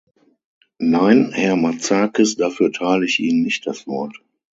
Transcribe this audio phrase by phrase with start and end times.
[0.79, 4.17] Nein, Herr Matsakis, dafür erteile ich Ihnen nicht das Wort.